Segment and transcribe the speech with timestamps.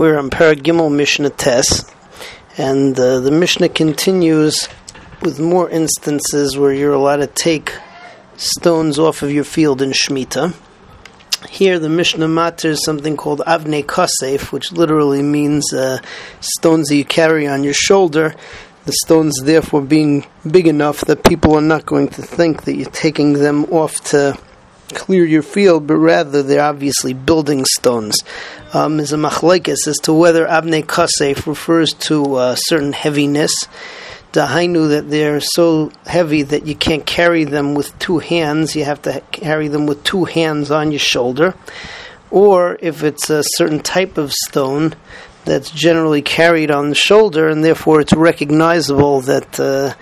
[0.00, 1.84] We're on Perek Gimmel Mishnah Tes,
[2.56, 4.66] and uh, the Mishnah continues
[5.20, 7.74] with more instances where you're allowed to take
[8.38, 10.56] stones off of your field in Shemitah.
[11.50, 15.98] Here, the Mishnah matters something called Avnei Kasef, which literally means uh,
[16.40, 18.34] stones that you carry on your shoulder.
[18.86, 22.88] The stones, therefore, being big enough that people are not going to think that you're
[22.88, 24.38] taking them off to
[24.94, 28.18] clear your field, but rather they're obviously building stones.
[28.72, 33.52] Um, is a machlekes as to whether Avnei Kasef refers to a certain heaviness.
[34.32, 39.02] Dahainu that they're so heavy that you can't carry them with two hands, you have
[39.02, 41.54] to carry them with two hands on your shoulder.
[42.30, 44.94] Or if it's a certain type of stone
[45.44, 49.94] that's generally carried on the shoulder and therefore it's recognizable that uh,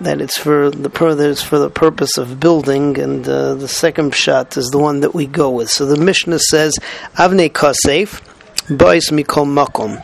[0.00, 4.14] that it's for the that it's for the purpose of building, and uh, the second
[4.14, 5.70] shot is the one that we go with.
[5.70, 6.72] So the Mishnah says,
[7.16, 8.22] "Avnei kasef,
[8.70, 10.02] bais mikol makom."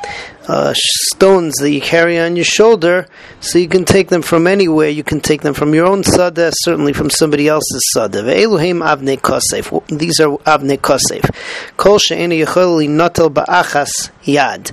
[0.48, 3.08] Uh, stones that you carry on your shoulder,
[3.40, 4.88] so you can take them from anywhere.
[4.88, 8.22] You can take them from your own sada, certainly from somebody else's sada.
[8.22, 9.84] Avnei kosef.
[9.88, 11.28] These are avnei kosef.
[11.76, 11.98] Kol
[12.88, 14.70] natal ba'achas yad.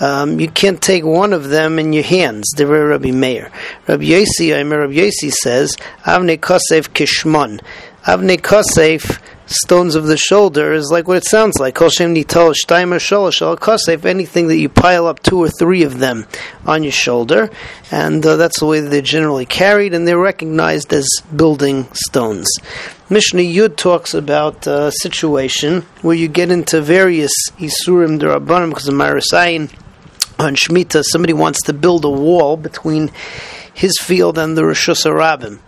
[0.00, 2.52] Um, you can't take one of them in your hands.
[2.56, 3.50] The Rabbi Meir.
[3.88, 7.60] Rabbi Yosi, Rabbi Yosi says, avnei kosef kishmon.
[8.08, 11.76] Avnei kosef stones of the shoulder is like what it sounds like.
[11.78, 12.00] If
[14.06, 16.26] anything that you pile up two or three of them
[16.64, 17.50] on your shoulder,
[17.90, 22.48] and uh, that's the way they're generally carried, and they're recognized as building stones.
[23.10, 28.94] Mishnah Yud talks about a situation where you get into various isurim derabanim because of
[28.94, 29.70] Marasayin
[30.38, 31.04] on Shemitah.
[31.12, 33.10] Somebody wants to build a wall between
[33.74, 35.60] his field and the Rishus Harabim.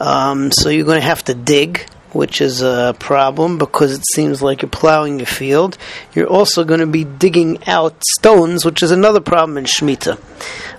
[0.00, 4.40] Um, so you're going to have to dig which is a problem because it seems
[4.40, 5.76] like you're plowing your field.
[6.14, 10.18] You're also going to be digging out stones, which is another problem in Shemitah.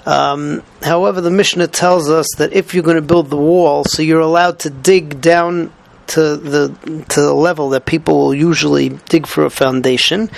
[0.08, 4.02] Um, however, the Mishnah tells us that if you're going to build the wall, so
[4.02, 5.73] you're allowed to dig down
[6.08, 10.30] to the to the level that people will usually dig for a foundation,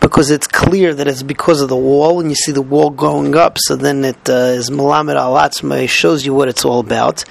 [0.00, 3.36] because it's clear that it's because of the wall, and you see the wall going
[3.36, 3.58] up.
[3.58, 7.24] So then it uh, is malamed al shows you what it's all about.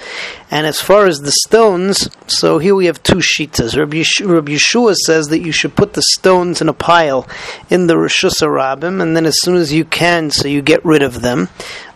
[0.50, 3.76] And as far as the stones, so here we have two shitas.
[3.76, 7.28] Rabbi, Yehoshua, says that you should put the stones in a pile
[7.68, 11.02] in the Rishus Rabbim, and then as soon as you can, so you get rid
[11.02, 11.48] of them.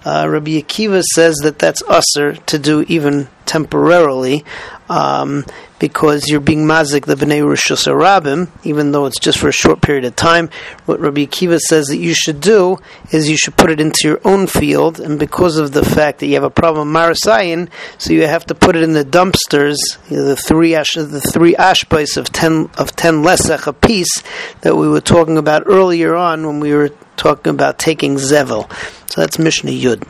[0.04, 4.44] Uh, Rabbi Akiva says that that's usher to do even temporarily,
[4.88, 5.44] um,
[5.80, 9.80] because you're being mazik the bnei Rishus Rabbim, even though it's just for a short
[9.80, 10.50] period of time.
[10.86, 12.78] What Rabbi Akiva says that you should do
[13.10, 16.26] is you should put it into your own field, and because of the fact that
[16.26, 17.68] you have a problem marasayin,
[17.98, 19.78] so you have to put it in the dumpsters,
[20.08, 24.22] you know, the three ash, the three ashbais of ten of ten lesach a piece
[24.60, 28.70] that we were talking about earlier on when we were talking about taking zevel.
[29.10, 30.06] So that's Mishnah Yud.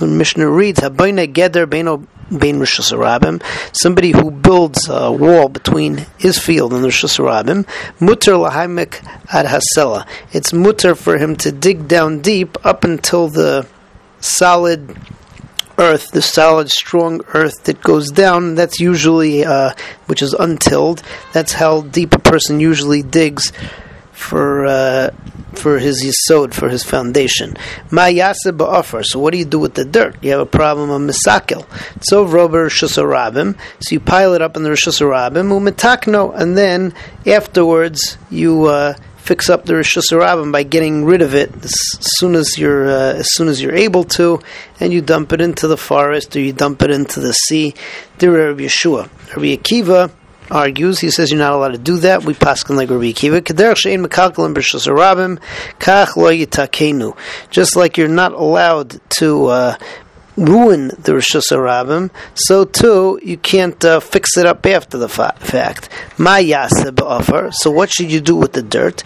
[0.00, 2.06] Mishnah reads, Habayna Geder Beino
[2.36, 7.66] Bein Rosh Hashanah, somebody who builds a wall between his field and the Rishus Harabim,
[8.00, 10.06] mutter lahaimek ad hasela.
[10.32, 13.66] It's mutter for him to dig down deep up until the
[14.20, 14.96] solid
[15.78, 18.56] earth, the solid, strong earth that goes down.
[18.56, 19.72] That's usually, uh,
[20.06, 21.02] which is untilled.
[21.32, 23.52] That's how deep a person usually digs
[24.12, 25.10] for uh,
[25.58, 27.56] for his yisod, for his foundation.
[27.90, 29.04] Ma ba'afar.
[29.04, 30.16] So what do you do with the dirt?
[30.22, 31.66] You have a problem of misakel.
[32.02, 33.58] So rober shusarabim.
[33.80, 36.94] So you pile it up in the shusarabim umetakno, and then
[37.26, 38.64] afterwards you.
[38.64, 38.94] Uh,
[39.28, 41.74] fix up the Rishus by getting rid of it as
[42.16, 44.40] soon as you're uh, as soon as you're able to,
[44.80, 47.74] and you dump it into the forest or you dump it into the sea.
[48.16, 50.10] The Rabbi Yehoshua, Rabbi Akiva
[50.50, 50.98] argues.
[50.98, 52.24] He says you're not allowed to do that.
[52.24, 53.44] We paskin like Rabbi Akiva.
[57.50, 59.76] Just like you're not allowed to uh,
[60.38, 65.36] ruin the Rishus Rabbim, so too you can't uh, fix it up after the fa-
[65.40, 65.88] fact.
[66.16, 67.50] Ma offer.
[67.52, 69.02] So what should you do with the dirt?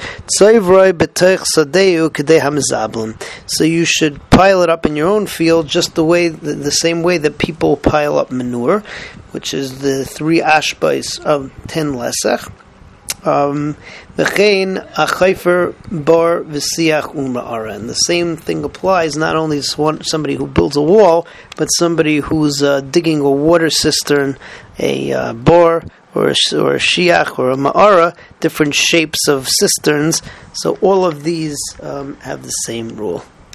[3.47, 6.71] So you should pile it up in your own field, just the way the, the
[6.71, 8.83] same way that people pile up manure,
[9.33, 12.51] which is the three ashbais of ten lesach.
[13.25, 13.77] Um,
[14.17, 14.27] and
[17.89, 21.27] the same thing applies not only to somebody who builds a wall,
[21.57, 24.37] but somebody who's uh, digging a water cistern,
[24.79, 25.33] a uh,
[26.15, 30.21] or a, or a shiach, or a ma'ara, different shapes of cisterns.
[30.55, 33.25] So all of these um, have the same rule.